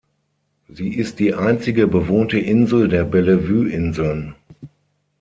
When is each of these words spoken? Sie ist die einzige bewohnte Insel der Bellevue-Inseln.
Sie 0.67 0.95
ist 0.95 1.19
die 1.19 1.35
einzige 1.35 1.85
bewohnte 1.85 2.39
Insel 2.39 2.87
der 2.87 3.03
Bellevue-Inseln. 3.03 4.33